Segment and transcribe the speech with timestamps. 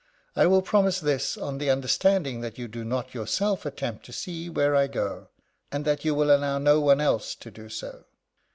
[0.35, 4.49] I will promise this on the understanding that you do not yourself attempt to see
[4.49, 5.29] where I go,
[5.71, 8.05] and that you will allow no one else to do so."